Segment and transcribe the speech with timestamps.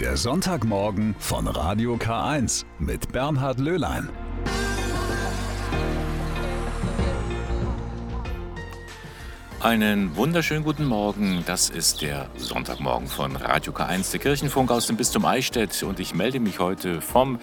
[0.00, 4.10] Der Sonntagmorgen von Radio K1 mit Bernhard Löhlein.
[9.60, 11.42] Einen wunderschönen guten Morgen.
[11.46, 15.82] Das ist der Sonntagmorgen von Radio K1, der Kirchenfunk aus dem Bistum Eichstätt.
[15.82, 17.38] Und ich melde mich heute vom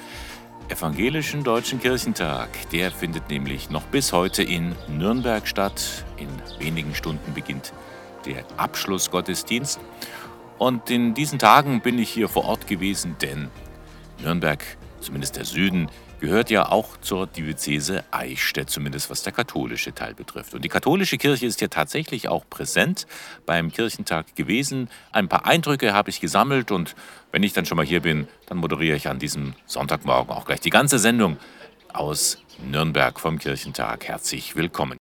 [0.70, 2.50] Evangelischen Deutschen Kirchentag.
[2.70, 6.06] Der findet nämlich noch bis heute in Nürnberg statt.
[6.18, 6.30] In
[6.60, 7.74] wenigen Stunden beginnt
[8.28, 9.80] der Abschlussgottesdienst.
[10.64, 13.50] Und in diesen Tagen bin ich hier vor Ort gewesen, denn
[14.24, 14.64] Nürnberg,
[15.02, 15.90] zumindest der Süden,
[16.22, 20.54] gehört ja auch zur Diözese Eichstätt, zumindest was der katholische Teil betrifft.
[20.54, 23.08] Und die katholische Kirche ist ja tatsächlich auch präsent
[23.46, 24.90] beim Kirchentag gewesen.
[25.12, 26.96] Ein paar Eindrücke habe ich gesammelt und
[27.34, 30.62] wenn ich dann schon mal hier bin, dann moderiere ich an diesem Sonntagmorgen auch gleich
[30.62, 31.36] die ganze Sendung
[31.92, 34.06] aus Nürnberg vom Kirchentag.
[34.08, 35.03] Herzlich willkommen.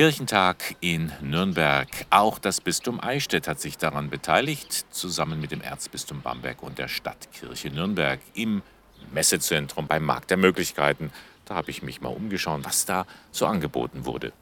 [0.00, 1.86] Kirchentag in Nürnberg.
[2.08, 6.88] Auch das Bistum Eichstätt hat sich daran beteiligt, zusammen mit dem Erzbistum Bamberg und der
[6.88, 8.62] Stadtkirche Nürnberg im
[9.12, 11.12] Messezentrum beim Markt der Möglichkeiten.
[11.44, 14.32] Da habe ich mich mal umgeschaut, was da so angeboten wurde.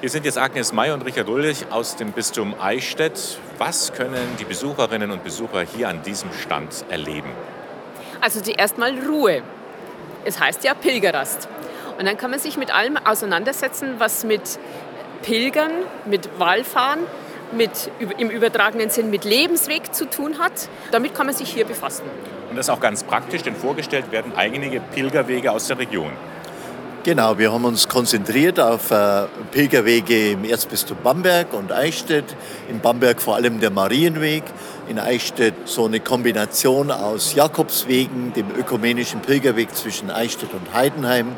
[0.00, 3.38] Hier sind jetzt Agnes May und Richard Ulrich aus dem Bistum Eichstätt.
[3.58, 7.30] Was können die Besucherinnen und Besucher hier an diesem Stand erleben?
[8.20, 9.44] Also zuerst mal Ruhe.
[10.24, 11.48] Es heißt ja Pilgerrast.
[11.98, 14.58] Und dann kann man sich mit allem auseinandersetzen, was mit
[15.22, 15.70] Pilgern,
[16.06, 17.00] mit Wallfahren,
[17.52, 20.68] mit, im übertragenen Sinn mit Lebensweg zu tun hat.
[20.90, 22.04] Damit kann man sich hier befassen.
[22.50, 26.12] Und das ist auch ganz praktisch, denn vorgestellt werden einige Pilgerwege aus der Region.
[27.04, 32.36] Genau, wir haben uns konzentriert auf äh, Pilgerwege im Erzbistum Bamberg und Eichstätt.
[32.68, 34.44] In Bamberg vor allem der Marienweg,
[34.86, 41.34] in Eichstätt so eine Kombination aus Jakobswegen, dem ökumenischen Pilgerweg zwischen Eichstätt und Heidenheim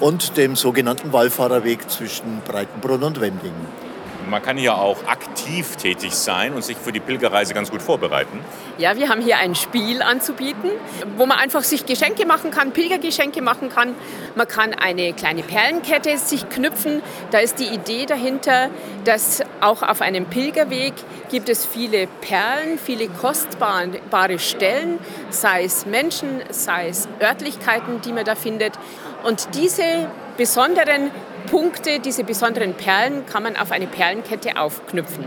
[0.00, 3.88] und dem sogenannten Wallfahrerweg zwischen Breitenbrunn und Wendingen.
[4.28, 8.40] Man kann hier auch aktiv tätig sein und sich für die Pilgerreise ganz gut vorbereiten.
[8.76, 10.70] Ja, wir haben hier ein Spiel anzubieten,
[11.16, 13.94] wo man einfach sich Geschenke machen kann, Pilgergeschenke machen kann.
[14.36, 17.00] Man kann eine kleine Perlenkette sich knüpfen.
[17.30, 18.68] Da ist die Idee dahinter,
[19.04, 20.92] dass auch auf einem Pilgerweg
[21.30, 24.98] gibt es viele Perlen, viele kostbare Stellen,
[25.30, 28.74] sei es Menschen, sei es Örtlichkeiten, die man da findet.
[29.24, 31.10] Und diese besonderen
[31.50, 35.24] Punkte, diese besonderen Perlen, kann man auf eine Perlenkette aufknüpfen.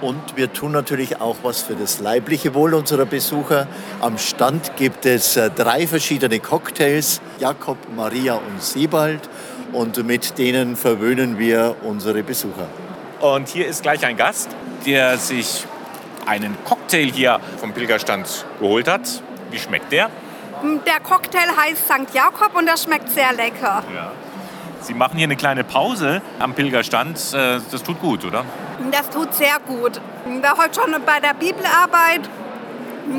[0.00, 3.66] Und wir tun natürlich auch was für das leibliche Wohl unserer Besucher.
[4.00, 9.20] Am Stand gibt es äh, drei verschiedene Cocktails, Jakob, Maria und Sebald.
[9.72, 12.66] Und mit denen verwöhnen wir unsere Besucher.
[13.20, 14.48] Und hier ist gleich ein Gast,
[14.86, 15.66] der sich
[16.24, 19.22] einen Cocktail hier vom Pilgerstand geholt hat.
[19.50, 20.10] Wie schmeckt der?
[20.62, 22.14] Der Cocktail heißt St.
[22.14, 23.82] Jakob und der schmeckt sehr lecker.
[23.94, 24.12] Ja.
[24.82, 27.18] Sie machen hier eine kleine Pause am Pilgerstand.
[27.34, 28.44] Äh, das tut gut, oder?
[28.90, 30.00] Das tut sehr gut.
[30.26, 32.28] Ich war heute schon bei der Bibelarbeit.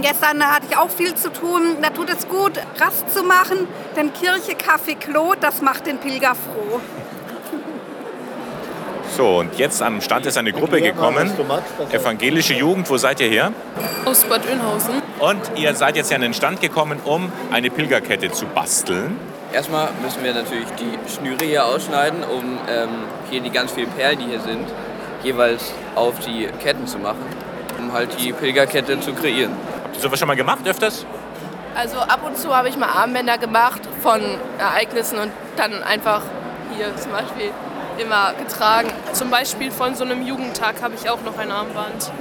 [0.01, 1.77] Gestern hatte ich auch viel zu tun.
[1.81, 6.35] Da tut es gut, Rast zu machen, denn Kirche, Kaffee, Klo, das macht den Pilger
[6.35, 6.79] froh.
[9.17, 11.29] So, und jetzt am Stand ist eine Gruppe gekommen.
[11.91, 13.51] Evangelische Jugend, wo seid ihr her?
[14.05, 15.01] Aus Bad Oeynhausen.
[15.21, 19.19] Und ihr seid jetzt hier an den Stand gekommen, um eine Pilgerkette zu basteln.
[19.53, 22.89] Erstmal müssen wir natürlich die Schnüre hier ausschneiden, um ähm,
[23.29, 24.67] hier die ganz vielen Perlen, die hier sind,
[25.23, 27.23] jeweils auf die Ketten zu machen,
[27.77, 29.51] um halt die Pilgerkette zu kreieren.
[29.83, 31.05] Habt ihr sowas schon mal gemacht öfters?
[31.75, 34.21] Also ab und zu habe ich mal Armbänder gemacht von
[34.57, 36.23] Ereignissen und dann einfach
[36.75, 37.51] hier zum Beispiel
[37.99, 38.89] immer getragen.
[39.13, 42.11] Zum Beispiel von so einem Jugendtag habe ich auch noch ein Armband.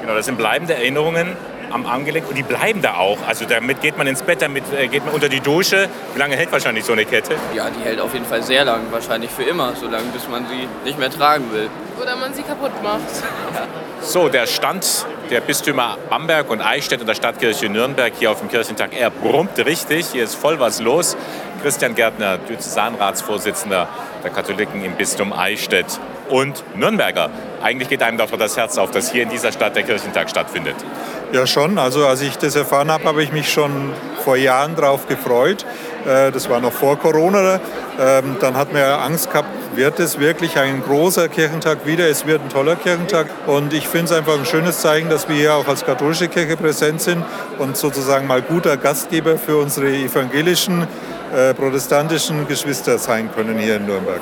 [0.00, 1.36] Genau, das sind bleibende Erinnerungen
[1.70, 3.18] am Armgelenk und die bleiben da auch.
[3.26, 5.88] Also damit geht man ins Bett, damit äh, geht man unter die Dusche.
[6.12, 7.34] Wie lange hält wahrscheinlich so eine Kette?
[7.54, 10.46] Ja, die hält auf jeden Fall sehr lang, wahrscheinlich für immer, so lange bis man
[10.48, 11.68] sie nicht mehr tragen will.
[12.00, 13.00] Oder man sie kaputt macht.
[14.00, 18.48] So, der Stand der Bistümer Bamberg und Eichstätt und der Stadtkirche Nürnberg hier auf dem
[18.48, 20.08] Kirchentag, er brummt richtig.
[20.12, 21.16] Hier ist voll was los.
[21.62, 23.88] Christian Gärtner, Diözesanratsvorsitzender
[24.22, 25.98] der Katholiken im Bistum Eichstätt
[26.28, 27.30] und Nürnberger.
[27.62, 30.76] Eigentlich geht einem doch das Herz auf, dass hier in dieser Stadt der Kirchentag stattfindet.
[31.32, 31.78] Ja, schon.
[31.78, 33.92] Also als ich das erfahren habe, habe ich mich schon
[34.22, 35.64] vor Jahren darauf gefreut.
[36.06, 37.60] Äh, das war noch vor Corona.
[37.98, 42.08] Ähm, dann hat man ja Angst gehabt, wird es wirklich ein großer Kirchentag wieder?
[42.08, 43.26] Es wird ein toller Kirchentag.
[43.46, 46.56] Und ich finde es einfach ein schönes Zeichen, dass wir hier auch als katholische Kirche
[46.56, 47.24] präsent sind
[47.58, 50.86] und sozusagen mal guter Gastgeber für unsere evangelischen,
[51.34, 54.20] äh, protestantischen Geschwister sein können hier in Nürnberg.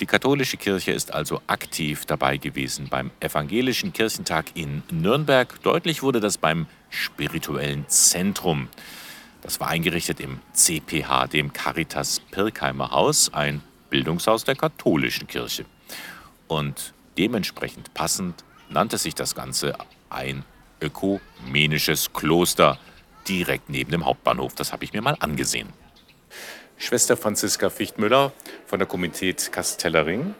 [0.00, 5.62] Die katholische Kirche ist also aktiv dabei gewesen beim Evangelischen Kirchentag in Nürnberg.
[5.62, 8.68] Deutlich wurde das beim spirituellen Zentrum.
[9.42, 13.60] Das war eingerichtet im CPH, dem Caritas Pirkheimer Haus, ein
[13.90, 15.66] Bildungshaus der katholischen Kirche.
[16.48, 19.76] Und dementsprechend passend nannte sich das Ganze
[20.08, 20.44] ein
[20.80, 22.78] ökumenisches Kloster
[23.28, 24.54] direkt neben dem Hauptbahnhof.
[24.54, 25.68] Das habe ich mir mal angesehen.
[26.82, 28.32] Schwester Franziska Fichtmüller
[28.64, 30.34] von der Komität Kastellering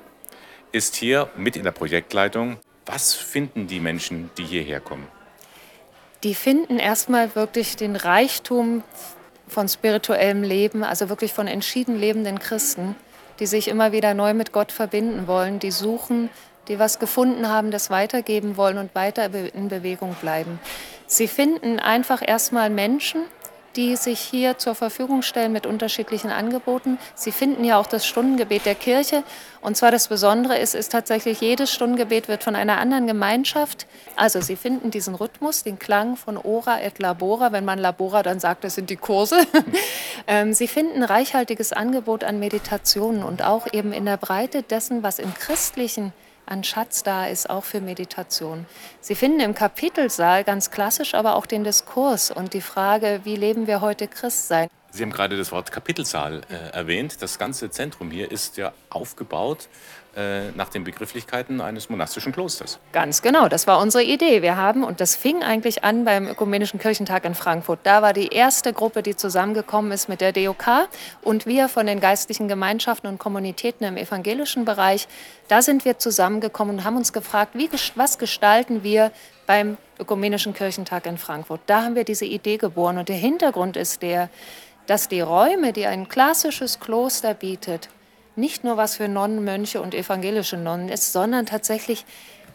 [0.72, 2.56] ist hier mit in der Projektleitung.
[2.86, 5.06] Was finden die Menschen, die hierher kommen?
[6.22, 8.82] Die finden erstmal wirklich den Reichtum
[9.48, 12.96] von spirituellem Leben, also wirklich von entschieden lebenden Christen,
[13.38, 16.30] die sich immer wieder neu mit Gott verbinden wollen, die suchen,
[16.68, 20.58] die was gefunden haben, das weitergeben wollen und weiter in Bewegung bleiben.
[21.06, 23.24] Sie finden einfach erstmal Menschen,
[23.76, 26.98] die sich hier zur Verfügung stellen mit unterschiedlichen Angeboten.
[27.14, 29.22] Sie finden ja auch das Stundengebet der Kirche.
[29.60, 33.86] Und zwar das Besondere ist, ist tatsächlich, jedes Stundengebet wird von einer anderen Gemeinschaft.
[34.16, 37.52] Also Sie finden diesen Rhythmus, den Klang von Ora et Labora.
[37.52, 39.36] Wenn man Labora dann sagt, das sind die Kurse.
[40.26, 45.18] Ähm, Sie finden reichhaltiges Angebot an Meditationen und auch eben in der Breite dessen, was
[45.18, 46.12] im christlichen
[46.50, 48.66] an Schatz da ist, auch für Meditation.
[49.00, 53.66] Sie finden im Kapitelsaal ganz klassisch aber auch den Diskurs und die Frage, wie leben
[53.66, 54.68] wir heute Christsein.
[54.90, 57.22] Sie haben gerade das Wort Kapitelsaal äh, erwähnt.
[57.22, 59.68] Das ganze Zentrum hier ist ja aufgebaut
[60.56, 62.80] nach den Begrifflichkeiten eines monastischen Klosters.
[62.92, 64.42] Ganz genau, das war unsere Idee.
[64.42, 67.78] Wir haben, und das fing eigentlich an beim Ökumenischen Kirchentag in Frankfurt.
[67.84, 70.88] Da war die erste Gruppe, die zusammengekommen ist mit der DOK
[71.22, 75.06] und wir von den geistlichen Gemeinschaften und Kommunitäten im evangelischen Bereich.
[75.46, 79.12] Da sind wir zusammengekommen und haben uns gefragt, wie, was gestalten wir
[79.46, 81.60] beim Ökumenischen Kirchentag in Frankfurt.
[81.66, 84.28] Da haben wir diese Idee geboren und der Hintergrund ist der,
[84.86, 87.88] dass die Räume, die ein klassisches Kloster bietet,
[88.40, 92.04] nicht nur was für Nonnen, Mönche und evangelische Nonnen ist, sondern tatsächlich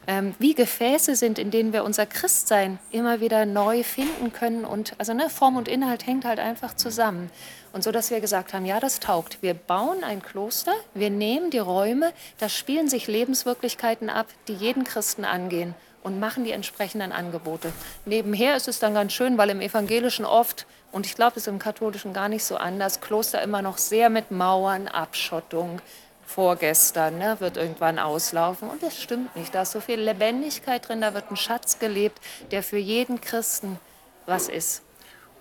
[0.08, 4.66] ähm, wie Gefäße sind, in denen wir unser Christsein immer wieder neu finden können.
[4.66, 7.30] Und also ne, Form und Inhalt hängt halt einfach zusammen.
[7.74, 9.40] Und so, dass wir gesagt haben, ja, das taugt.
[9.42, 14.84] Wir bauen ein Kloster, wir nehmen die Räume, da spielen sich Lebenswirklichkeiten ab, die jeden
[14.84, 17.74] Christen angehen und machen die entsprechenden Angebote.
[18.06, 21.48] Nebenher ist es dann ganz schön, weil im Evangelischen oft, und ich glaube, es ist
[21.48, 25.82] im Katholischen gar nicht so anders, Kloster immer noch sehr mit Mauern, Abschottung,
[26.26, 28.70] vorgestern, ne, wird irgendwann auslaufen.
[28.70, 29.54] Und das stimmt nicht.
[29.54, 32.22] Da ist so viel Lebendigkeit drin, da wird ein Schatz gelebt,
[32.52, 33.78] der für jeden Christen
[34.26, 34.84] was ist.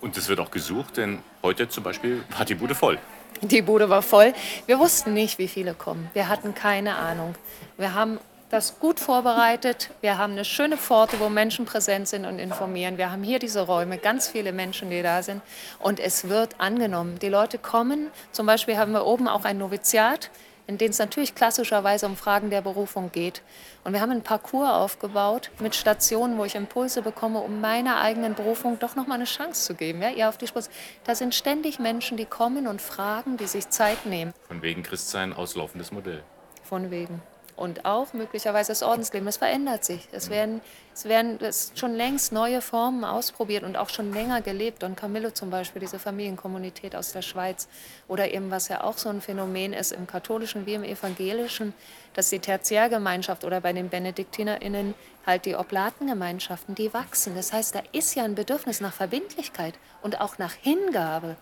[0.00, 2.98] Und es wird auch gesucht, denn heute zum Beispiel war die Bude voll.
[3.40, 4.34] Die Bude war voll.
[4.66, 6.10] Wir wussten nicht, wie viele kommen.
[6.14, 7.36] Wir hatten keine Ahnung.
[7.76, 8.18] Wir haben
[8.50, 9.90] das gut vorbereitet.
[10.00, 12.98] Wir haben eine schöne Pforte, wo Menschen präsent sind und informieren.
[12.98, 15.42] Wir haben hier diese Räume, ganz viele Menschen, die da sind.
[15.78, 17.18] Und es wird angenommen.
[17.18, 18.10] Die Leute kommen.
[18.32, 20.30] Zum Beispiel haben wir oben auch ein Noviziat,
[20.66, 23.42] in dem es natürlich klassischerweise um Fragen der Berufung geht.
[23.82, 28.34] Und wir haben einen Parcours aufgebaut mit Stationen, wo ich Impulse bekomme, um meiner eigenen
[28.34, 30.00] Berufung doch noch mal eine Chance zu geben.
[30.00, 30.62] Ja, ihr auf die Spur.
[31.04, 34.32] Da sind ständig Menschen, die kommen und fragen, die sich Zeit nehmen.
[34.46, 36.22] Von wegen Christsein auslaufendes Modell.
[36.62, 37.20] Von wegen
[37.56, 39.28] und auch möglicherweise das Ordensleben.
[39.28, 40.08] Es verändert sich.
[40.12, 40.60] Es werden,
[40.92, 44.82] es werden es schon längst neue Formen ausprobiert und auch schon länger gelebt.
[44.82, 47.68] Don Camillo zum Beispiel, diese Familienkommunität aus der Schweiz.
[48.08, 51.74] Oder eben, was ja auch so ein Phänomen ist im katholischen wie im evangelischen,
[52.14, 54.94] dass die Tertiärgemeinschaft oder bei den BenediktinerInnen
[55.26, 57.34] halt die Oblatengemeinschaften, die wachsen.
[57.34, 61.36] Das heißt, da ist ja ein Bedürfnis nach Verbindlichkeit und auch nach Hingabe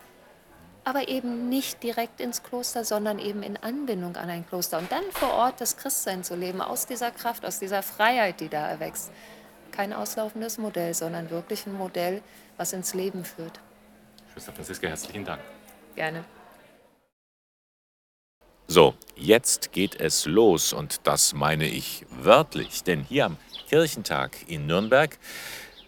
[0.84, 5.05] aber eben nicht direkt ins Kloster, sondern eben in Anbindung an ein Kloster und dann
[5.12, 9.11] vor Ort das Christsein zu leben, aus dieser Kraft, aus dieser Freiheit, die da erwächst.
[9.70, 12.22] Kein auslaufendes Modell, sondern wirklich ein Modell,
[12.56, 13.60] was ins Leben führt.
[14.32, 15.41] Schwester Franziska, herzlichen Dank.
[15.94, 16.24] Gerne.
[18.67, 23.36] So, jetzt geht es los und das meine ich wörtlich, denn hier am
[23.69, 25.19] Kirchentag in Nürnberg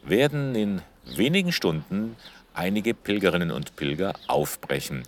[0.02, 2.16] werden in wenigen Stunden
[2.54, 5.02] einige Pilgerinnen und Pilger aufbrechen.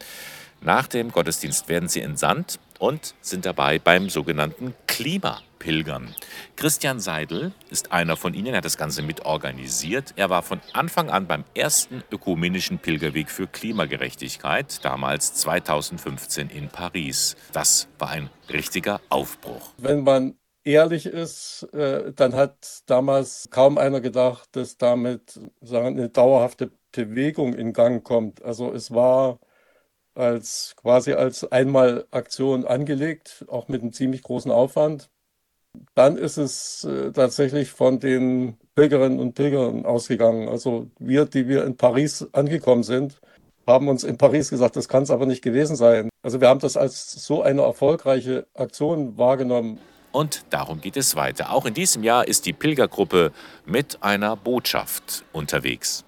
[0.61, 6.15] Nach dem Gottesdienst werden sie entsandt und sind dabei beim sogenannten Klimapilgern.
[6.57, 10.15] Christian Seidel ist einer von ihnen, er hat das Ganze mitorganisiert.
[10.17, 17.37] Er war von Anfang an beim ersten ökumenischen Pilgerweg für Klimagerechtigkeit, damals 2015 in Paris.
[17.53, 19.73] Das war ein richtiger Aufbruch.
[19.79, 26.09] Wenn man ehrlich ist, äh, dann hat damals kaum einer gedacht, dass damit sagen, eine
[26.09, 26.71] dauerhafte
[27.05, 28.43] Bewegung in Gang kommt.
[28.43, 29.39] Also es war
[30.15, 35.11] als quasi als Einmalaktion angelegt, auch mit einem ziemlich großen Aufwand.
[35.95, 40.49] Dann ist es äh, tatsächlich von den Pilgerinnen und Pilgern ausgegangen.
[40.49, 43.21] Also wir, die wir in Paris angekommen sind,
[43.67, 46.09] haben uns in Paris gesagt, das kann es aber nicht gewesen sein.
[46.23, 49.79] Also wir haben das als so eine erfolgreiche Aktion wahrgenommen.
[50.13, 51.53] Und darum geht es weiter.
[51.53, 53.33] Auch in diesem Jahr ist die Pilgergruppe
[53.67, 56.06] mit einer Botschaft unterwegs.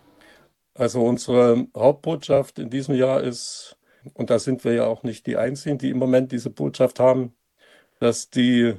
[0.78, 3.76] Also unsere Hauptbotschaft in diesem Jahr ist,
[4.14, 7.34] und da sind wir ja auch nicht die Einzigen, die im Moment diese Botschaft haben,
[8.00, 8.74] dass die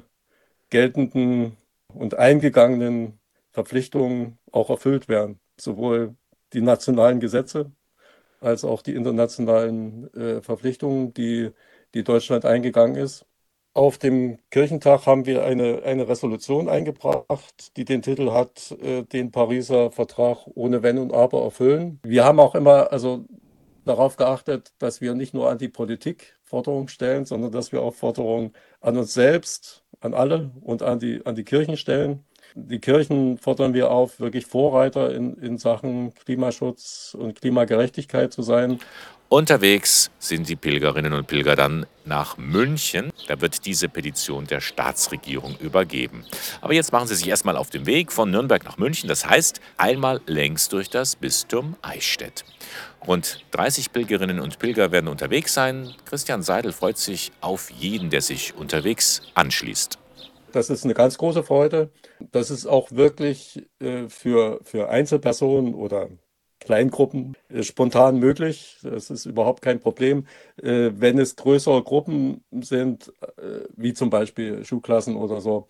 [0.70, 1.58] geltenden
[1.94, 3.20] und eingegangenen
[3.52, 5.40] Verpflichtungen auch erfüllt werden.
[5.60, 6.16] Sowohl
[6.54, 7.72] die nationalen Gesetze
[8.40, 11.50] als auch die internationalen äh, Verpflichtungen, die,
[11.94, 13.26] die Deutschland eingegangen ist.
[13.72, 19.30] Auf dem Kirchentag haben wir eine, eine Resolution eingebracht, die den Titel hat, äh, den
[19.30, 22.00] Pariser Vertrag ohne Wenn und Aber erfüllen.
[22.02, 23.26] Wir haben auch immer also
[23.84, 27.94] darauf geachtet, dass wir nicht nur an die Politik Forderungen stellen, sondern dass wir auch
[27.94, 32.24] Forderungen an uns selbst, an alle und an die, an die Kirchen stellen.
[32.56, 38.80] Die Kirchen fordern wir auf, wirklich Vorreiter in, in Sachen Klimaschutz und Klimagerechtigkeit zu sein.
[39.32, 43.12] Unterwegs sind die Pilgerinnen und Pilger dann nach München.
[43.28, 46.24] Da wird diese Petition der Staatsregierung übergeben.
[46.60, 49.08] Aber jetzt machen Sie sich erstmal auf den Weg von Nürnberg nach München.
[49.08, 52.44] Das heißt, einmal längs durch das Bistum Eichstätt.
[53.06, 55.94] Rund 30 Pilgerinnen und Pilger werden unterwegs sein.
[56.06, 59.96] Christian Seidel freut sich auf jeden, der sich unterwegs anschließt.
[60.50, 61.92] Das ist eine ganz große Freude.
[62.32, 66.08] Das ist auch wirklich äh, für, für Einzelpersonen oder
[66.60, 68.78] Kleingruppen äh, spontan möglich.
[68.82, 70.26] Das ist überhaupt kein Problem.
[70.62, 75.66] Äh, wenn es größere Gruppen sind, äh, wie zum Beispiel Schulklassen oder so,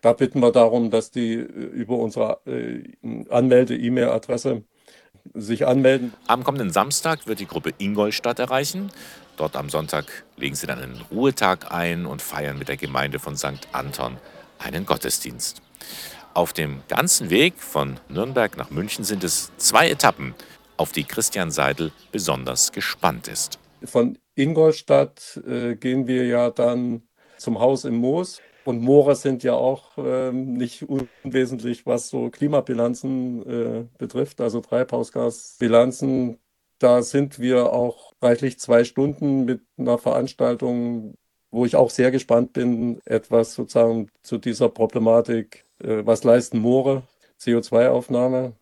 [0.00, 2.38] da bitten wir darum, dass die über unsere
[3.30, 4.62] Anmelde-E-Mail-Adresse
[5.34, 6.12] sich anmelden.
[6.28, 8.92] Am kommenden Samstag wird die Gruppe Ingolstadt erreichen.
[9.36, 13.36] Dort am Sonntag legen sie dann einen Ruhetag ein und feiern mit der Gemeinde von
[13.36, 13.66] St.
[13.72, 14.18] Anton
[14.58, 15.62] einen Gottesdienst.
[16.38, 20.36] Auf dem ganzen Weg von Nürnberg nach München sind es zwei Etappen,
[20.76, 23.58] auf die Christian Seidel besonders gespannt ist.
[23.82, 27.02] Von Ingolstadt äh, gehen wir ja dann
[27.38, 28.40] zum Haus im Moos.
[28.64, 36.38] Und Moore sind ja auch äh, nicht unwesentlich, was so Klimabilanzen äh, betrifft, also Treibhausgasbilanzen.
[36.78, 41.14] Da sind wir auch reichlich zwei Stunden mit einer Veranstaltung,
[41.50, 47.02] wo ich auch sehr gespannt bin, etwas sozusagen zu dieser Problematik äh, was leisten Moore?
[47.40, 48.54] CO2-Aufnahme.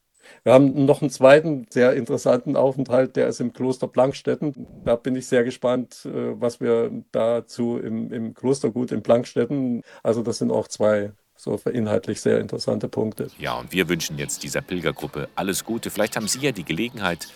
[0.42, 4.66] Wir haben noch einen zweiten sehr interessanten Aufenthalt, der ist im Kloster Plankstetten.
[4.85, 10.23] Da bin ich sehr gespannt, äh, was wir dazu im, im Klostergut in Plankstetten, also
[10.23, 13.28] das sind auch zwei so inhaltlich sehr interessante Punkte.
[13.38, 15.90] Ja, und wir wünschen jetzt dieser Pilgergruppe alles Gute.
[15.90, 17.28] Vielleicht haben Sie ja die Gelegenheit,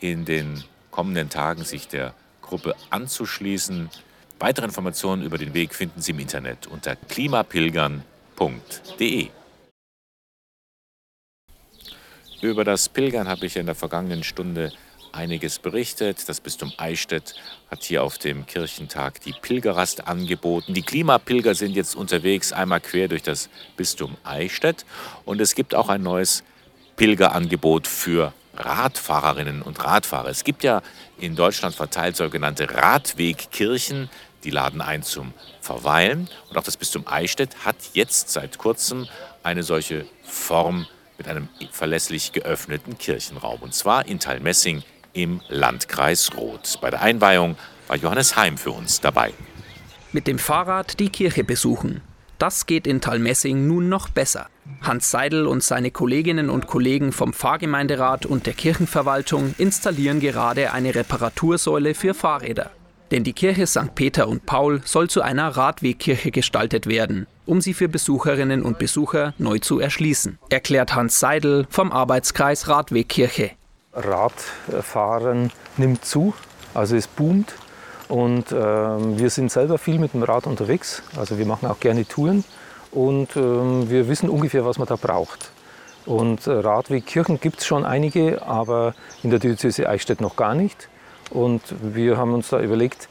[0.00, 3.90] in den kommenden Tagen sich der Gruppe anzuschließen.
[4.40, 8.11] Weitere Informationen über den Weg finden Sie im Internet unter klimapilgern.de
[8.42, 9.28] www.pilgern.de.
[12.40, 14.72] Über das Pilgern habe ich in der vergangenen Stunde
[15.12, 16.28] einiges berichtet.
[16.28, 17.34] Das Bistum Eichstätt
[17.70, 20.74] hat hier auf dem Kirchentag die Pilgerrast angeboten.
[20.74, 24.84] Die Klimapilger sind jetzt unterwegs, einmal quer durch das Bistum Eichstätt.
[25.24, 26.42] Und es gibt auch ein neues
[26.96, 30.28] Pilgerangebot für Radfahrerinnen und Radfahrer.
[30.28, 30.82] Es gibt ja
[31.18, 34.10] in Deutschland verteilt sogenannte Radwegkirchen.
[34.44, 36.28] Die laden ein zum Verweilen.
[36.50, 39.06] Und auch das Bistum Eichstätt hat jetzt seit kurzem
[39.42, 40.86] eine solche Form
[41.18, 43.60] mit einem verlässlich geöffneten Kirchenraum.
[43.60, 44.82] Und zwar in Talmessing
[45.12, 46.78] im Landkreis Roth.
[46.80, 47.56] Bei der Einweihung
[47.86, 49.32] war Johannes Heim für uns dabei.
[50.12, 52.02] Mit dem Fahrrad die Kirche besuchen.
[52.38, 54.48] Das geht in Talmessing nun noch besser.
[54.80, 60.94] Hans Seidel und seine Kolleginnen und Kollegen vom Pfarrgemeinderat und der Kirchenverwaltung installieren gerade eine
[60.94, 62.72] Reparatursäule für Fahrräder.
[63.12, 63.94] Denn die Kirche St.
[63.94, 69.34] Peter und Paul soll zu einer Radwegkirche gestaltet werden, um sie für Besucherinnen und Besucher
[69.36, 73.50] neu zu erschließen, erklärt Hans Seidel vom Arbeitskreis Radwegkirche.
[73.92, 76.32] Radfahren nimmt zu,
[76.72, 77.52] also es boomt.
[78.08, 82.06] Und äh, wir sind selber viel mit dem Rad unterwegs, also wir machen auch gerne
[82.06, 82.44] Touren
[82.92, 83.40] und äh,
[83.90, 85.50] wir wissen ungefähr, was man da braucht.
[86.06, 90.88] Und äh, Radwegkirchen gibt es schon einige, aber in der Diözese Eichstätt noch gar nicht.
[91.32, 93.08] Und wir haben uns da überlegt,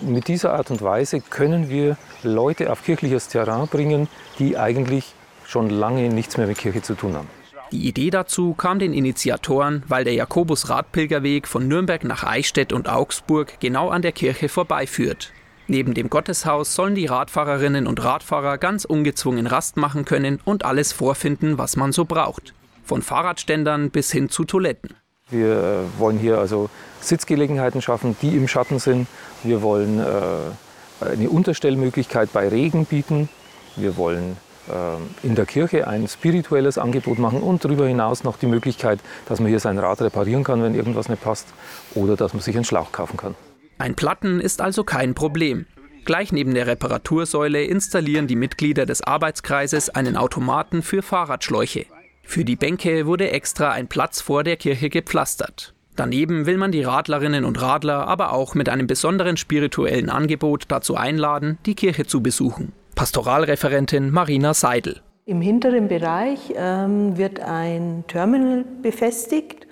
[0.00, 5.12] mit dieser Art und Weise können wir Leute auf kirchliches Terrain bringen, die eigentlich
[5.46, 7.28] schon lange nichts mehr mit Kirche zu tun haben.
[7.72, 13.58] Die Idee dazu kam den Initiatoren, weil der Jakobus-Radpilgerweg von Nürnberg nach Eichstätt und Augsburg
[13.58, 15.32] genau an der Kirche vorbeiführt.
[15.66, 20.92] Neben dem Gotteshaus sollen die Radfahrerinnen und Radfahrer ganz ungezwungen Rast machen können und alles
[20.92, 22.54] vorfinden, was man so braucht.
[22.84, 24.94] Von Fahrradständern bis hin zu Toiletten.
[25.34, 29.08] Wir wollen hier also Sitzgelegenheiten schaffen, die im Schatten sind.
[29.42, 33.28] Wir wollen äh, eine Unterstellmöglichkeit bei Regen bieten.
[33.74, 34.36] Wir wollen
[34.68, 39.40] äh, in der Kirche ein spirituelles Angebot machen und darüber hinaus noch die Möglichkeit, dass
[39.40, 41.48] man hier sein Rad reparieren kann, wenn irgendwas nicht passt,
[41.94, 43.34] oder dass man sich einen Schlauch kaufen kann.
[43.78, 45.66] Ein Platten ist also kein Problem.
[46.04, 51.86] Gleich neben der Reparatursäule installieren die Mitglieder des Arbeitskreises einen Automaten für Fahrradschläuche.
[52.24, 55.74] Für die Bänke wurde extra ein Platz vor der Kirche gepflastert.
[55.96, 60.96] Daneben will man die Radlerinnen und Radler aber auch mit einem besonderen spirituellen Angebot dazu
[60.96, 62.72] einladen, die Kirche zu besuchen.
[62.96, 65.00] Pastoralreferentin Marina Seidel.
[65.26, 69.66] Im hinteren Bereich ähm, wird ein Terminal befestigt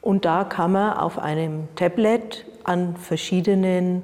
[0.00, 4.02] und da kann man auf einem Tablet an verschiedenen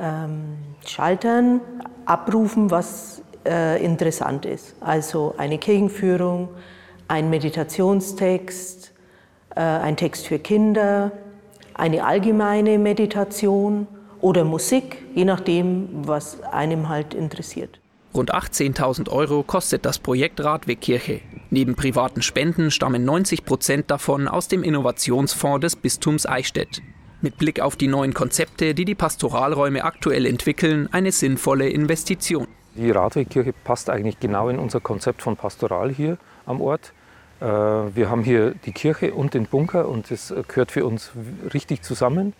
[0.00, 1.60] ähm, Schaltern
[2.04, 4.74] abrufen, was äh, interessant ist.
[4.80, 6.48] Also eine Kirchenführung,
[7.08, 8.92] ein Meditationstext,
[9.54, 11.12] äh, ein Text für Kinder,
[11.74, 13.86] eine allgemeine Meditation
[14.20, 17.78] oder Musik, je nachdem, was einem halt interessiert.
[18.14, 21.20] Rund 18.000 Euro kostet das Projekt Radwegkirche.
[21.50, 26.80] Neben privaten Spenden stammen 90 Prozent davon aus dem Innovationsfonds des Bistums Eichstätt.
[27.20, 32.46] Mit Blick auf die neuen Konzepte, die die Pastoralräume aktuell entwickeln, eine sinnvolle Investition.
[32.76, 36.92] Die Radwegkirche passt eigentlich genau in unser Konzept von Pastoral hier am Ort.
[37.44, 41.12] Äh, wir haben hier die Kirche und den Bunker und das gehört für uns
[41.52, 42.32] richtig zusammen.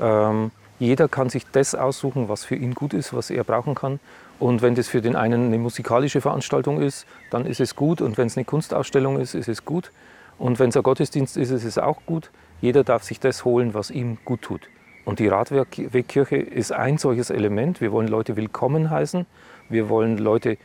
[0.00, 0.50] Ähm,
[0.80, 4.00] jeder kann sich das aussuchen, was für ihn gut ist, was er brauchen kann.
[4.40, 8.00] Und wenn das für den einen eine musikalische Veranstaltung ist, dann ist es gut.
[8.00, 9.90] Und wenn es eine Kunstausstellung ist, ist es gut.
[10.38, 12.30] Und wenn es ein Gottesdienst ist, ist es auch gut.
[12.60, 14.68] Jeder darf sich das holen, was ihm gut tut.
[15.04, 17.80] Und die Radwegkirche ist ein solches Element.
[17.80, 19.26] Wir wollen Leute willkommen heißen.
[19.68, 20.58] Wir wollen Leute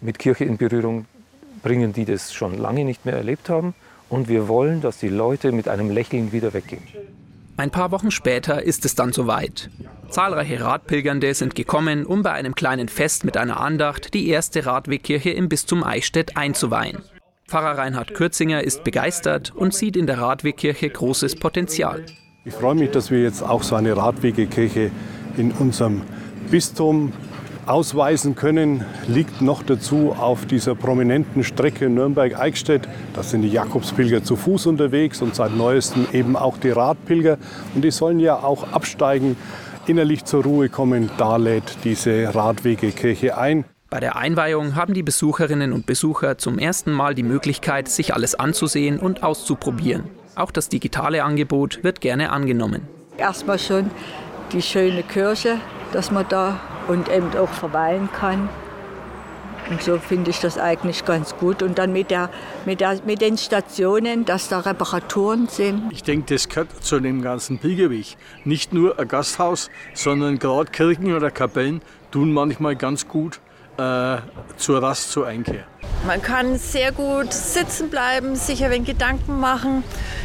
[0.00, 1.06] mit Kirche in Berührung
[1.64, 3.74] bringen, die das schon lange nicht mehr erlebt haben.
[4.08, 6.82] Und wir wollen, dass die Leute mit einem Lächeln wieder weggehen.
[7.56, 9.70] Ein paar Wochen später ist es dann soweit.
[10.08, 15.30] Zahlreiche Radpilgernde sind gekommen, um bei einem kleinen Fest mit einer Andacht die erste Radwegkirche
[15.30, 17.02] im Bistum Eichstätt einzuweihen.
[17.46, 22.04] Pfarrer Reinhard Kürzinger ist begeistert und sieht in der Radwegkirche großes Potenzial.
[22.44, 24.90] Ich freue mich, dass wir jetzt auch so eine Radwegekirche
[25.36, 26.02] in unserem
[26.50, 27.12] Bistum
[27.66, 32.88] ausweisen können, liegt noch dazu auf dieser prominenten Strecke Nürnberg-Eichstätt.
[33.14, 37.38] Da sind die Jakobspilger zu Fuß unterwegs und seit neuestem eben auch die Radpilger.
[37.74, 39.36] Und die sollen ja auch absteigen,
[39.86, 41.10] innerlich zur Ruhe kommen.
[41.18, 43.64] Da lädt diese Radwegekirche ein.
[43.90, 48.34] Bei der Einweihung haben die Besucherinnen und Besucher zum ersten Mal die Möglichkeit, sich alles
[48.34, 50.04] anzusehen und auszuprobieren.
[50.34, 52.82] Auch das digitale Angebot wird gerne angenommen.
[53.16, 53.90] Erstmal schon
[54.52, 55.58] die schöne Kirche,
[55.92, 58.48] dass man da und eben auch verweilen kann.
[59.70, 61.62] Und so finde ich das eigentlich ganz gut.
[61.62, 62.28] Und dann mit, der,
[62.66, 65.90] mit, der, mit den Stationen, dass da Reparaturen sind.
[65.90, 68.16] Ich denke, das gehört zu dem ganzen Pilgerweg.
[68.44, 73.40] Nicht nur ein Gasthaus, sondern gerade Kirchen oder Kapellen tun manchmal ganz gut
[73.78, 74.18] äh,
[74.56, 75.64] zur Rast, zur Einkehr.
[76.06, 79.82] Man kann sehr gut sitzen bleiben, sich ein wenig Gedanken machen.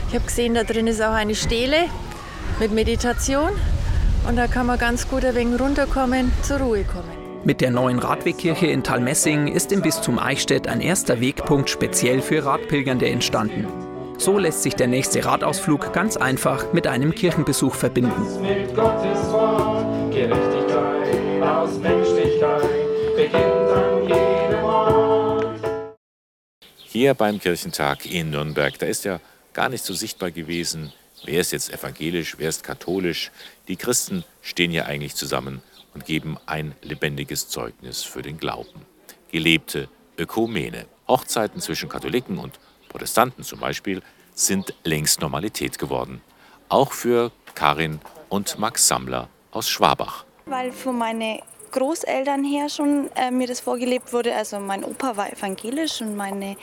[0.10, 1.86] Ich habe gesehen, da drin ist auch eine Stele
[2.60, 3.52] mit Meditation.
[4.27, 7.19] Und da kann man ganz gut ein wenig runterkommen, zur Ruhe kommen.
[7.45, 12.43] Mit der neuen Radwegkirche in Talmessing ist im Bistum Eichstätt ein erster Wegpunkt speziell für
[12.43, 13.65] Radpilgernde entstanden.
[14.17, 18.41] So lässt sich der nächste Radausflug ganz einfach mit einem Kirchenbesuch verbinden.
[18.41, 22.62] Mit Gottes Wort, Gerechtigkeit aus Menschlichkeit
[23.15, 25.45] beginnt an jedem Ort.
[26.84, 29.21] Hier beim Kirchentag in Nürnberg, da ist ja
[29.53, 30.91] gar nicht so sichtbar gewesen,
[31.25, 33.32] Wer ist jetzt evangelisch, wer ist katholisch?
[33.69, 35.62] Die Christen stehen ja eigentlich zusammen
[35.93, 38.82] und geben ein lebendiges Zeugnis für den Glauben.
[39.32, 40.88] Gelebte Ökumene.
[41.08, 44.01] Hochzeiten zwischen Katholiken und Protestanten zum Beispiel
[44.34, 46.21] sind längst Normalität geworden.
[46.67, 50.25] Auch für Karin und Max Sammler aus Schwabach.
[50.47, 51.39] Weil von meinen
[51.71, 54.36] Großeltern her schon äh, mir das vorgelebt wurde.
[54.36, 56.58] Also mein Opa war evangelisch und meine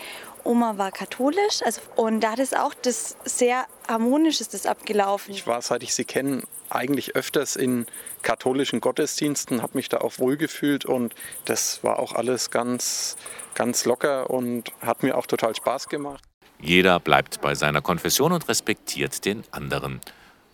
[0.46, 5.34] Oma war katholisch also, und da hat es auch das sehr harmonisch ist das abgelaufen.
[5.34, 7.86] Ich war, seit ich sie kenne, eigentlich öfters in
[8.22, 13.16] katholischen Gottesdiensten, habe mich da auch wohlgefühlt und das war auch alles ganz,
[13.54, 16.24] ganz locker und hat mir auch total Spaß gemacht.
[16.60, 20.00] Jeder bleibt bei seiner Konfession und respektiert den anderen.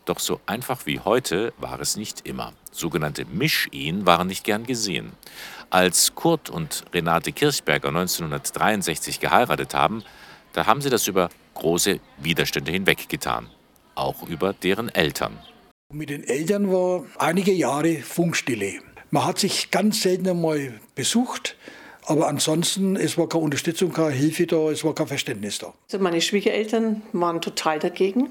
[0.04, 2.52] Doch so einfach wie heute war es nicht immer.
[2.72, 5.12] Sogenannte Misch-Ehen waren nicht gern gesehen.
[5.70, 10.02] Als Kurt und Renate Kirchberger 1963 geheiratet haben,
[10.52, 13.48] da haben sie das über große Widerstände hinweggetan.
[13.94, 15.38] Auch über deren Eltern.
[15.92, 18.80] Mit den Eltern war einige Jahre Funkstille.
[19.10, 21.56] Man hat sich ganz selten einmal besucht,
[22.06, 25.74] aber ansonsten, es war keine Unterstützung, keine Hilfe da, es war kein Verständnis da.
[25.84, 28.30] Also meine Schwiegereltern waren total dagegen.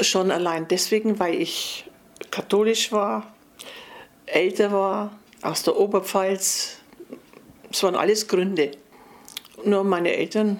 [0.00, 1.84] Schon allein deswegen, weil ich
[2.30, 3.34] katholisch war,
[4.26, 6.78] älter war, aus der Oberpfalz.
[7.70, 8.72] Es waren alles Gründe.
[9.64, 10.58] Nur meine Eltern,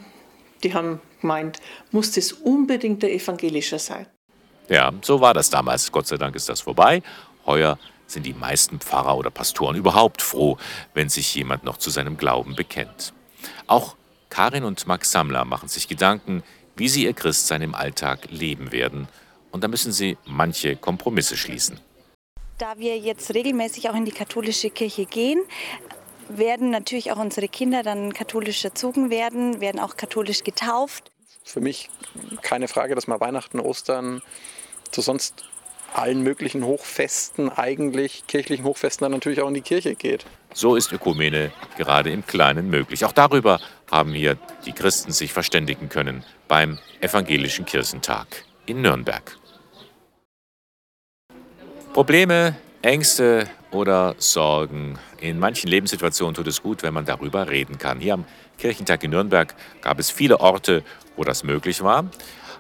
[0.63, 1.59] die haben gemeint,
[1.91, 4.07] muss das unbedingt der evangelischer sein.
[4.69, 5.91] Ja, so war das damals.
[5.91, 7.03] Gott sei Dank ist das vorbei.
[7.47, 10.59] Heuer sind die meisten Pfarrer oder Pastoren überhaupt froh,
[10.95, 13.13] wenn sich jemand noch zu seinem Glauben bekennt.
[13.67, 13.97] Auch
[14.31, 16.43] Karin und Max Sammler machen sich Gedanken,
[16.77, 19.09] wie sie ihr Christsein im Alltag leben werden.
[19.55, 21.79] Und da müssen sie manche Kompromisse schließen.
[22.59, 25.41] Da wir jetzt regelmäßig auch in die katholische Kirche gehen,
[26.29, 31.13] werden natürlich auch unsere Kinder dann katholisch erzogen werden, werden auch katholisch getauft.
[31.45, 31.89] Für mich
[32.43, 34.23] keine Frage, dass man Weihnachten, Ostern
[34.91, 35.45] zu sonst
[35.93, 40.27] allen möglichen Hochfesten, eigentlich kirchlichen Hochfesten, dann natürlich auch in die Kirche geht.
[40.53, 43.05] So ist Ökumene gerade im Kleinen möglich.
[43.05, 44.37] Auch darüber haben hier
[44.67, 48.27] die Christen sich verständigen können beim Evangelischen Kirchentag
[48.67, 49.39] in Nürnberg.
[51.95, 54.99] Probleme, Ängste oder Sorgen.
[55.21, 58.01] In manchen Lebenssituationen tut es gut, wenn man darüber reden kann.
[58.01, 58.25] Hier am
[58.59, 60.83] Kirchentag in Nürnberg gab es viele Orte,
[61.15, 62.11] wo das möglich war.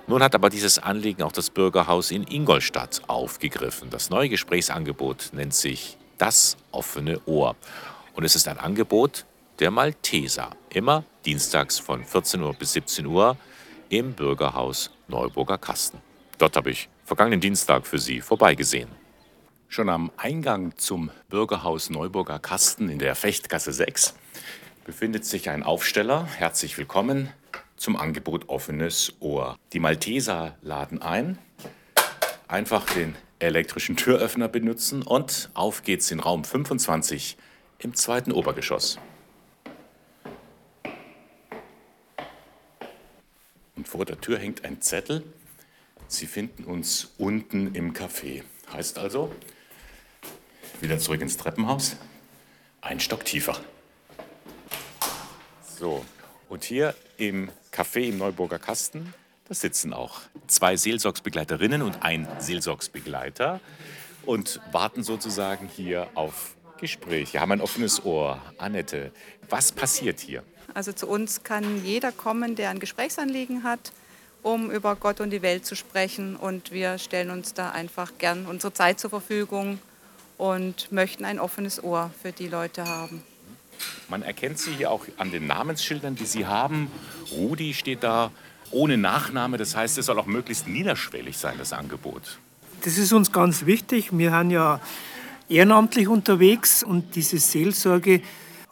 [0.07, 3.90] Nun hat aber dieses Anliegen auch das Bürgerhaus in Ingolstadt aufgegriffen.
[3.90, 7.57] Das neue Gesprächsangebot nennt sich Das offene Ohr.
[8.14, 9.25] Und es ist ein Angebot
[9.59, 10.51] der Malteser.
[10.70, 13.37] Immer dienstags von 14 Uhr bis 17 Uhr
[13.88, 15.99] im Bürgerhaus Neuburger Kasten.
[16.38, 19.04] Dort habe ich vergangenen Dienstag für Sie vorbeigesehen.
[19.75, 24.15] Schon am Eingang zum Bürgerhaus Neuburger Kasten in der Fechtgasse 6
[24.85, 26.27] befindet sich ein Aufsteller.
[26.27, 27.33] Herzlich willkommen
[27.75, 29.59] zum Angebot Offenes Ohr.
[29.73, 31.39] Die Malteser laden ein,
[32.47, 37.37] einfach den elektrischen Türöffner benutzen und auf geht's in Raum 25
[37.81, 39.01] im zweiten Obergeschoss.
[43.75, 45.25] Und vor der Tür hängt ein Zettel.
[46.07, 48.45] Sie finden uns unten im Café.
[48.73, 49.33] Heißt also,
[50.85, 51.97] wieder zurück ins Treppenhaus,
[52.83, 53.59] ein Stock tiefer.
[55.79, 56.05] So,
[56.51, 59.14] und hier im Café im Neuburger Kasten,
[59.49, 63.61] da sitzen auch zwei Seelsorgsbegleiterinnen und ein Seelsorgsbegleiter
[64.27, 67.33] und warten sozusagen hier auf Gespräch.
[67.33, 68.40] Wir haben ein offenes Ohr.
[68.59, 69.11] Annette,
[69.49, 70.42] was passiert hier?
[70.75, 73.92] Also zu uns kann jeder kommen, der ein Gesprächsanliegen hat,
[74.42, 76.37] um über Gott und die Welt zu sprechen.
[76.37, 79.79] Und wir stellen uns da einfach gern unsere Zeit zur Verfügung
[80.38, 83.23] und möchten ein offenes Ohr für die Leute haben.
[84.09, 86.90] Man erkennt sie hier auch an den Namensschildern, die sie haben.
[87.33, 88.31] Rudi steht da
[88.70, 89.57] ohne Nachname.
[89.57, 92.38] Das heißt, es soll auch möglichst niederschwellig sein, das Angebot.
[92.83, 94.11] Das ist uns ganz wichtig.
[94.12, 94.81] Wir sind ja
[95.49, 98.23] ehrenamtlich unterwegs und diese Seelsorge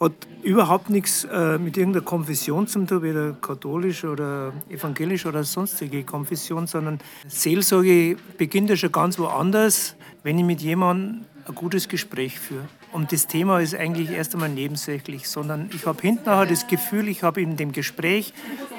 [0.04, 0.12] hat
[0.42, 6.66] überhaupt nichts äh, mit irgendeiner Konfession zu tun, weder katholisch oder evangelisch oder sonstige Konfession,
[6.66, 12.68] sondern Seelsorge beginnt ja schon ganz woanders, wenn ich mit jemandem ein gutes Gespräch führe.
[12.92, 17.22] Und das Thema ist eigentlich erst einmal nebensächlich, sondern ich habe hinterher das Gefühl, ich
[17.22, 18.34] habe in dem Gespräch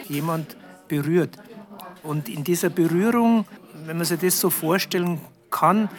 [0.07, 0.55] jemand
[0.87, 1.37] berührt.
[2.03, 3.45] Und in dieser Berührung,
[3.85, 5.89] wenn man sich das so vorstellen kann,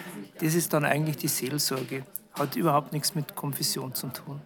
[0.41, 2.05] das ist dann eigentlich die Seelsorge.
[2.35, 4.41] Hat überhaupt nichts mit Konfession zu tun.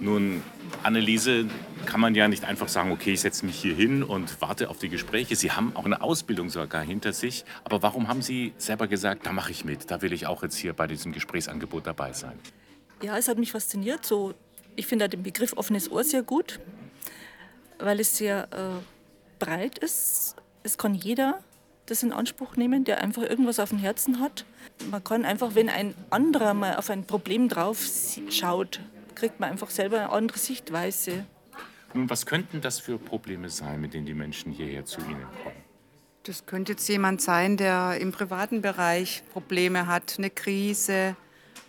[0.00, 0.42] Nun,
[0.82, 1.46] Anneliese,
[1.86, 4.78] kann man ja nicht einfach sagen, okay, ich setze mich hier hin und warte auf
[4.78, 5.36] die Gespräche.
[5.36, 7.44] Sie haben auch eine Ausbildung sogar hinter sich.
[7.64, 10.56] Aber warum haben Sie selber gesagt, da mache ich mit, da will ich auch jetzt
[10.56, 12.38] hier bei diesem Gesprächsangebot dabei sein?
[13.02, 14.04] Ja, es hat mich fasziniert.
[14.04, 14.34] So,
[14.76, 16.60] ich finde den Begriff offenes Ohr sehr gut,
[17.78, 20.36] weil es sehr äh, breit ist.
[20.62, 21.40] Es kann jeder
[21.86, 24.44] das in Anspruch nehmen, der einfach irgendwas auf dem Herzen hat.
[24.90, 27.78] Man kann einfach, wenn ein anderer mal auf ein Problem drauf
[28.30, 28.80] schaut,
[29.18, 31.26] kriegt man einfach selber eine andere Sichtweise.
[31.94, 35.56] Nun, was könnten das für Probleme sein, mit denen die Menschen hierher zu Ihnen kommen?
[36.22, 41.16] Das könnte jetzt jemand sein, der im privaten Bereich Probleme hat, eine Krise,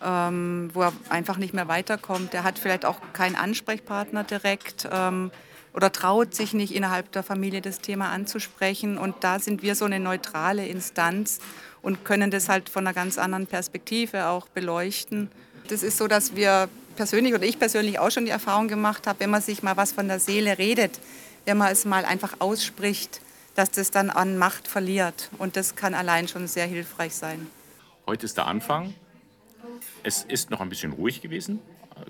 [0.04, 2.34] ähm, wo er einfach nicht mehr weiterkommt.
[2.34, 5.32] Der hat vielleicht auch keinen Ansprechpartner direkt ähm,
[5.74, 8.98] oder traut sich nicht innerhalb der Familie das Thema anzusprechen.
[8.98, 11.40] Und da sind wir so eine neutrale Instanz
[11.82, 15.32] und können das halt von einer ganz anderen Perspektive auch beleuchten.
[15.70, 16.68] Das ist so, dass wir
[17.00, 19.94] persönlich oder ich persönlich auch schon die Erfahrung gemacht habe, wenn man sich mal was
[19.94, 21.00] von der Seele redet,
[21.46, 23.22] wenn man es mal einfach ausspricht,
[23.56, 25.30] dass das dann an Macht verliert.
[25.38, 27.48] Und das kann allein schon sehr hilfreich sein.
[28.06, 28.94] Heute ist der Anfang.
[30.04, 31.62] Es ist noch ein bisschen ruhig gewesen,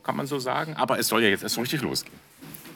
[0.01, 2.17] kann man so sagen, aber es soll ja jetzt erst richtig losgehen.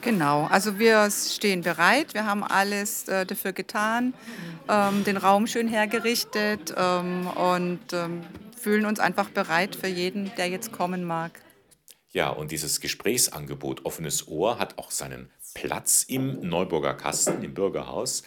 [0.04, 4.14] Genau, also wir stehen bereit, wir haben alles äh, dafür getan,
[4.70, 8.22] ähm, den Raum schön hergerichtet ähm, und ähm,
[8.62, 11.32] fühlen uns einfach bereit für jeden, der jetzt kommen mag.
[12.14, 18.24] Ja, und dieses Gesprächsangebot Offenes Ohr hat auch seinen Platz im Neuburger Kasten, im Bürgerhaus.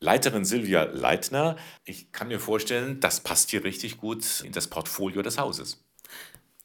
[0.00, 5.22] Leiterin Silvia Leitner, ich kann mir vorstellen, das passt hier richtig gut in das Portfolio
[5.22, 5.84] des Hauses.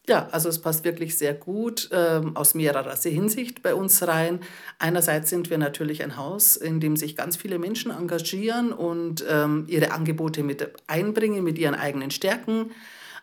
[0.08, 4.40] Ja, also es passt wirklich sehr gut ähm, aus mehrerer Hinsicht bei uns rein.
[4.78, 9.64] Einerseits sind wir natürlich ein Haus, in dem sich ganz viele Menschen engagieren und ähm,
[9.68, 12.70] ihre Angebote mit einbringen mit ihren eigenen Stärken.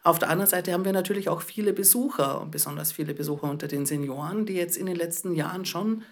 [0.04, 3.86] Auf der anderen Seite haben wir natürlich auch viele Besucher, besonders viele Besucher unter den
[3.86, 6.04] Senioren, die jetzt in den letzten Jahren schon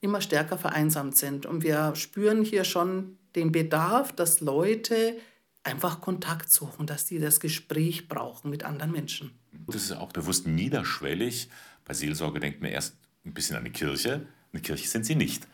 [0.00, 1.46] immer stärker vereinsamt sind.
[1.46, 5.16] Und wir spüren hier schon den Bedarf, dass Leute
[5.62, 9.32] einfach Kontakt suchen, dass die das Gespräch brauchen mit anderen Menschen.
[9.66, 11.48] Das ist auch bewusst niederschwellig.
[11.84, 14.26] Bei Seelsorge denkt man erst ein bisschen eine Kirche.
[14.52, 15.46] Eine Kirche sind Sie nicht.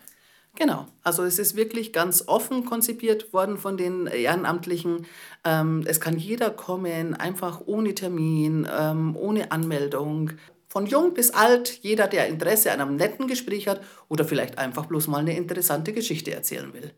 [0.56, 5.06] Genau, also es ist wirklich ganz offen konzipiert worden von den Ehrenamtlichen.
[5.44, 10.30] Ähm, es kann jeder kommen, einfach ohne Termin, ähm, ohne Anmeldung.
[10.68, 14.86] Von jung bis alt, jeder, der Interesse an einem netten Gespräch hat oder vielleicht einfach
[14.86, 16.92] bloß mal eine interessante Geschichte erzählen will.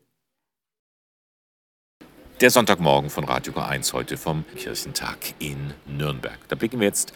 [2.39, 6.37] Der Sonntagmorgen von Radio K1 heute vom Kirchentag in Nürnberg.
[6.49, 7.11] Da blicken wir jetzt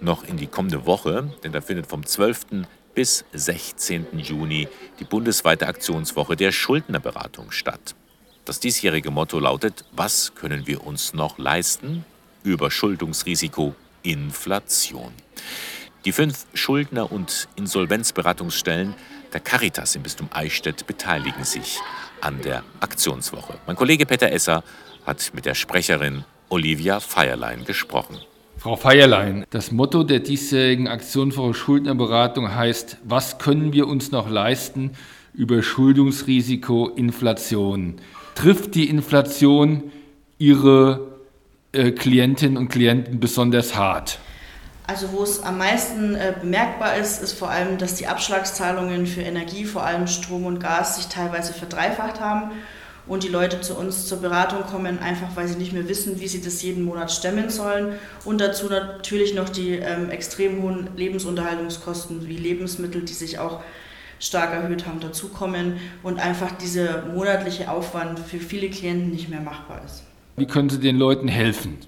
[0.00, 2.46] noch in die kommende Woche, denn da findet vom 12
[2.94, 4.18] bis 16.
[4.18, 4.68] Juni
[5.00, 7.94] die bundesweite Aktionswoche der Schuldnerberatung statt.
[8.44, 12.04] Das diesjährige Motto lautet, was können wir uns noch leisten?
[12.42, 15.12] Überschuldungsrisiko, Inflation.
[16.04, 18.94] Die fünf Schuldner- und Insolvenzberatungsstellen
[19.32, 21.78] der Caritas im Bistum Eichstätt beteiligen sich
[22.20, 23.58] an der Aktionswoche.
[23.66, 24.62] Mein Kollege Peter Esser
[25.06, 28.18] hat mit der Sprecherin Olivia Feierlein gesprochen.
[28.64, 34.26] Frau Feierlein, das Motto der diesjährigen Aktion für Schuldnerberatung heißt, was können wir uns noch
[34.26, 34.92] leisten?
[35.34, 37.96] Überschuldungsrisiko, Inflation.
[38.34, 39.92] Trifft die Inflation
[40.38, 41.18] Ihre
[41.72, 44.18] äh, Klientinnen und Klienten besonders hart?
[44.86, 49.20] Also wo es am meisten äh, bemerkbar ist, ist vor allem, dass die Abschlagszahlungen für
[49.20, 52.52] Energie, vor allem Strom und Gas, sich teilweise verdreifacht haben
[53.06, 56.28] und die Leute zu uns zur Beratung kommen, einfach weil sie nicht mehr wissen, wie
[56.28, 57.94] sie das jeden Monat stemmen sollen.
[58.24, 63.60] Und dazu natürlich noch die ähm, extrem hohen Lebensunterhaltungskosten wie Lebensmittel, die sich auch
[64.18, 69.82] stark erhöht haben, dazukommen und einfach dieser monatliche Aufwand für viele Klienten nicht mehr machbar
[69.84, 70.04] ist.
[70.36, 71.78] Wie können Sie den Leuten helfen?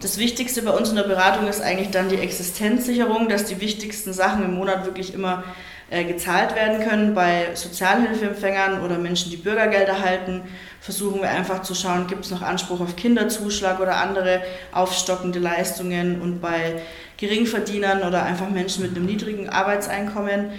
[0.00, 4.12] Das Wichtigste bei uns in der Beratung ist eigentlich dann die Existenzsicherung, dass die wichtigsten
[4.12, 5.44] Sachen im Monat wirklich immer
[5.92, 7.14] äh, gezahlt werden können.
[7.14, 10.40] Bei Sozialhilfeempfängern oder Menschen, die Bürgergeld erhalten,
[10.80, 14.40] versuchen wir einfach zu schauen, gibt es noch Anspruch auf Kinderzuschlag oder andere
[14.72, 16.22] aufstockende Leistungen.
[16.22, 16.80] Und bei
[17.18, 20.52] Geringverdienern oder einfach Menschen mit einem niedrigen Arbeitseinkommen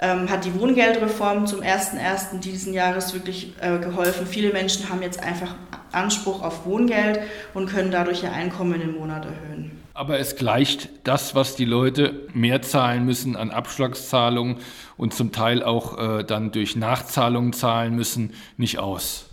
[0.00, 2.40] ähm, hat die Wohngeldreform zum 1.1.
[2.40, 4.26] diesen Jahres wirklich äh, geholfen.
[4.26, 5.54] Viele Menschen haben jetzt einfach
[5.92, 7.20] Anspruch auf Wohngeld
[7.52, 9.77] und können dadurch ihr Einkommen im Monat erhöhen.
[9.98, 14.58] Aber es gleicht das, was die Leute mehr zahlen müssen an Abschlagszahlungen
[14.96, 19.24] und zum Teil auch äh, dann durch Nachzahlungen zahlen müssen, nicht aus.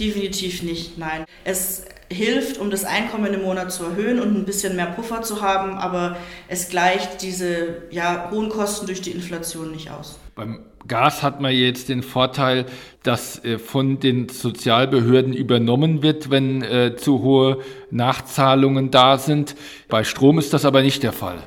[0.00, 1.26] Definitiv nicht, nein.
[1.44, 5.42] Es hilft, um das Einkommen im Monat zu erhöhen und ein bisschen mehr Puffer zu
[5.42, 6.16] haben, aber
[6.48, 10.18] es gleicht diese ja, hohen Kosten durch die Inflation nicht aus.
[10.34, 12.64] Beim Gas hat man jetzt den Vorteil,
[13.02, 17.58] dass äh, von den Sozialbehörden übernommen wird, wenn äh, zu hohe
[17.90, 19.54] Nachzahlungen da sind.
[19.88, 21.38] Bei Strom ist das aber nicht der Fall.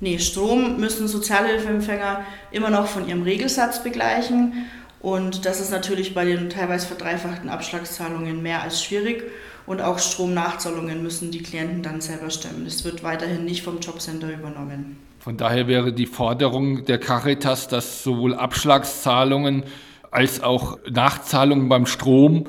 [0.00, 4.66] Nee, Strom müssen Sozialhilfeempfänger immer noch von ihrem Regelsatz begleichen.
[5.00, 9.24] Und das ist natürlich bei den teilweise verdreifachten Abschlagszahlungen mehr als schwierig.
[9.68, 12.64] Und auch Stromnachzahlungen müssen die Klienten dann selber stemmen.
[12.64, 14.96] Das wird weiterhin nicht vom Jobcenter übernommen.
[15.18, 19.64] Von daher wäre die Forderung der Caritas, dass sowohl Abschlagszahlungen
[20.10, 22.44] als auch Nachzahlungen beim Strom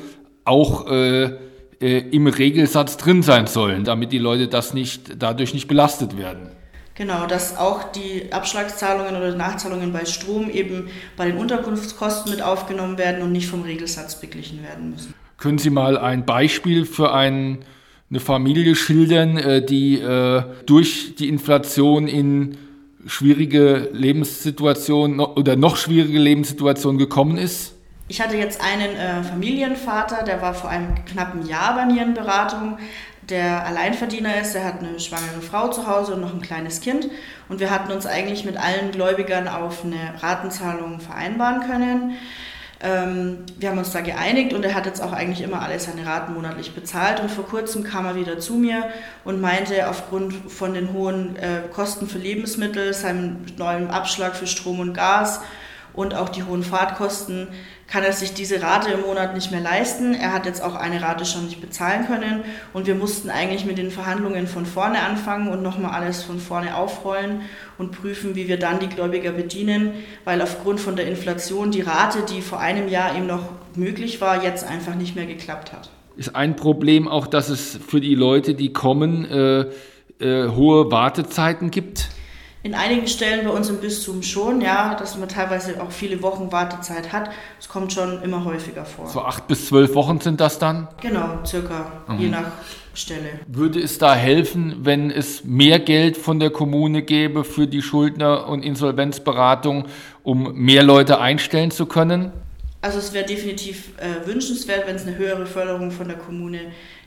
[0.45, 1.23] auch äh,
[1.81, 6.51] äh, im Regelsatz drin sein sollen, damit die Leute das nicht, dadurch nicht belastet werden.
[6.95, 12.97] Genau, dass auch die Abschlagszahlungen oder Nachzahlungen bei Strom eben bei den Unterkunftskosten mit aufgenommen
[12.97, 15.13] werden und nicht vom Regelsatz beglichen werden müssen.
[15.39, 17.59] Können Sie mal ein Beispiel für ein,
[18.09, 22.57] eine Familie schildern, äh, die äh, durch die Inflation in
[23.05, 27.73] schwierige Lebenssituation oder noch schwierige Lebenssituation gekommen ist?
[28.09, 32.77] Ich hatte jetzt einen äh, Familienvater, der war vor einem knappen Jahr bei Nierenberatung,
[33.29, 37.07] der Alleinverdiener ist, der hat eine schwangere Frau zu Hause und noch ein kleines Kind.
[37.47, 42.13] Und wir hatten uns eigentlich mit allen Gläubigern auf eine Ratenzahlung vereinbaren können.
[42.81, 46.05] Ähm, wir haben uns da geeinigt und er hat jetzt auch eigentlich immer alle seine
[46.05, 47.19] Raten monatlich bezahlt.
[47.19, 48.85] Und vor kurzem kam er wieder zu mir
[49.25, 54.79] und meinte, aufgrund von den hohen äh, Kosten für Lebensmittel, seinem neuen Abschlag für Strom
[54.79, 55.41] und Gas
[55.93, 57.49] und auch die hohen Fahrtkosten,
[57.91, 60.13] kann er sich diese Rate im Monat nicht mehr leisten.
[60.13, 63.77] Er hat jetzt auch eine Rate schon nicht bezahlen können und wir mussten eigentlich mit
[63.77, 67.41] den Verhandlungen von vorne anfangen und nochmal alles von vorne aufrollen
[67.77, 72.19] und prüfen, wie wir dann die Gläubiger bedienen, weil aufgrund von der Inflation die Rate,
[72.29, 75.89] die vor einem Jahr eben noch möglich war, jetzt einfach nicht mehr geklappt hat.
[76.15, 79.65] Ist ein Problem auch, dass es für die Leute, die kommen, äh,
[80.19, 82.09] äh, hohe Wartezeiten gibt?
[82.61, 86.51] In einigen Stellen bei uns im Bistum schon, ja, dass man teilweise auch viele Wochen
[86.51, 87.29] Wartezeit hat.
[87.57, 89.07] Es kommt schon immer häufiger vor.
[89.07, 90.89] So acht bis zwölf Wochen sind das dann?
[90.99, 92.19] Genau, circa, mhm.
[92.19, 92.51] je nach
[92.93, 93.39] Stelle.
[93.47, 98.49] Würde es da helfen, wenn es mehr Geld von der Kommune gäbe für die Schuldner-
[98.49, 99.85] und Insolvenzberatung,
[100.23, 102.33] um mehr Leute einstellen zu können?
[102.81, 106.59] Also es wäre definitiv äh, wünschenswert, wenn es eine höhere Förderung von der Kommune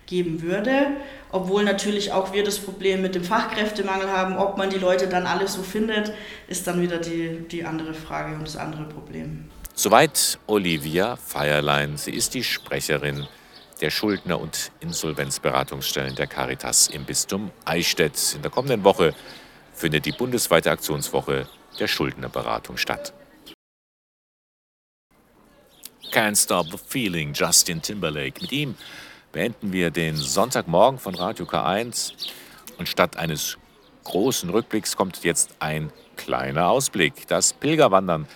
[0.06, 0.88] geben würde.
[1.30, 4.36] Obwohl natürlich auch wir das Problem mit dem Fachkräftemangel haben.
[4.36, 6.12] Ob man die Leute dann alle so findet,
[6.48, 9.48] ist dann wieder die, die andere Frage und das andere Problem.
[9.74, 11.96] Soweit Olivia Feierlein.
[11.96, 13.26] Sie ist die Sprecherin
[13.80, 18.34] der Schuldner- und Insolvenzberatungsstellen der Caritas im Bistum Eichstätt.
[18.36, 19.14] In der kommenden Woche
[19.72, 21.48] findet die bundesweite Aktionswoche
[21.80, 23.12] der Schuldnerberatung statt.
[26.12, 28.40] Can't Stop the Feeling, Justin Timberlake.
[28.42, 28.74] Mit ihm
[29.32, 32.12] beenden wir den Sonntagmorgen von Radio K1
[32.78, 33.56] und statt eines
[34.04, 37.26] großen Rückblicks kommt jetzt ein kleiner Ausblick.
[37.28, 38.28] Das Pilgerwandern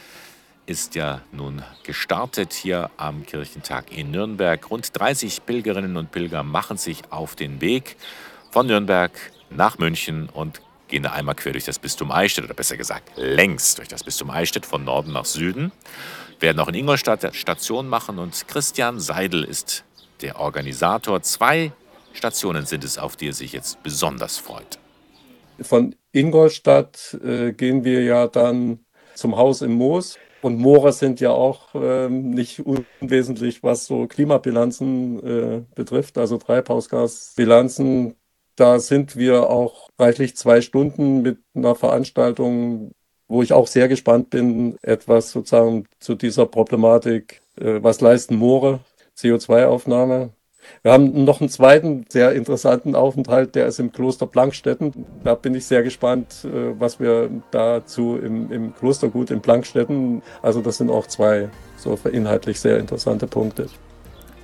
[0.64, 4.70] ist ja nun gestartet hier am Kirchentag in Nürnberg.
[4.70, 7.96] Rund 30 Pilgerinnen und Pilger machen sich auf den Weg
[8.50, 9.12] von Nürnberg
[9.50, 13.74] nach München und gehen da einmal quer durch das Bistum Eichstätt, oder besser gesagt längs
[13.74, 15.72] durch das Bistum Eichstätt von Norden nach Süden.
[16.40, 19.85] Werden auch in Ingolstadt Station machen und Christian Seidel ist
[20.22, 21.22] der Organisator.
[21.22, 21.72] Zwei
[22.12, 24.78] Stationen sind es, auf die er sich jetzt besonders freut.
[25.60, 28.80] Von Ingolstadt äh, gehen wir ja dann
[29.14, 30.18] zum Haus im Moos.
[30.42, 38.14] Und Moore sind ja auch ähm, nicht unwesentlich, was so Klimabilanzen äh, betrifft, also Treibhausgasbilanzen.
[38.54, 42.92] Da sind wir auch reichlich zwei Stunden mit einer Veranstaltung,
[43.28, 48.80] wo ich auch sehr gespannt bin, etwas sozusagen zu dieser Problematik, äh, was leisten Moore,
[49.16, 50.30] CO2-Aufnahme.
[50.82, 55.06] Wir haben noch einen zweiten sehr interessanten Aufenthalt, der ist im Kloster Plankstetten.
[55.24, 60.60] Da bin ich sehr gespannt, äh, was wir dazu im, im Klostergut in Plankstetten, also
[60.60, 63.68] das sind auch zwei so inhaltlich sehr interessante Punkte.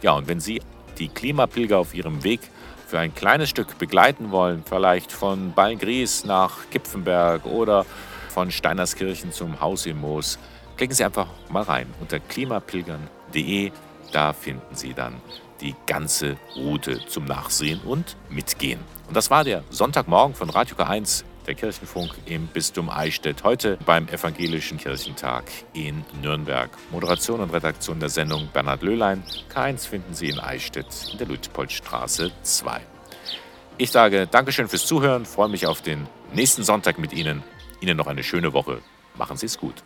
[0.02, 0.61] Ja, und wenn Sie
[0.98, 2.40] die Klimapilger auf ihrem Weg
[2.87, 7.87] für ein kleines Stück begleiten wollen, vielleicht von Ballgries nach Kipfenberg oder
[8.28, 10.38] von Steinerskirchen zum Haus im Moos,
[10.76, 13.70] klicken Sie einfach mal rein unter klimapilgern.de.
[14.12, 15.20] Da finden Sie dann
[15.61, 18.81] die ganze Route zum Nachsehen und Mitgehen.
[19.09, 24.07] Und das war der Sonntagmorgen von Radio K1, der Kirchenfunk im Bistum Eichstätt, heute beim
[24.09, 26.70] Evangelischen Kirchentag in Nürnberg.
[26.90, 29.25] Moderation und Redaktion der Sendung Bernhard Löhlein.
[29.53, 32.81] K1 finden Sie in Eichstätt in der Luitpoldstraße 2.
[33.79, 37.42] Ich sage Dankeschön fürs Zuhören, freue mich auf den nächsten Sonntag mit Ihnen.
[37.81, 38.81] Ihnen noch eine schöne Woche.
[39.16, 39.83] Machen Sie es gut.